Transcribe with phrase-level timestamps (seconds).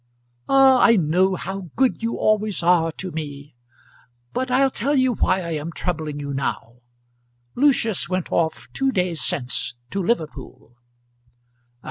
[0.49, 0.79] "Ah!
[0.81, 3.53] I know how good you always are to me.
[4.33, 6.77] But I'll tell you why I am troubling you now.
[7.53, 10.75] Lucius went off two days since to Liverpool."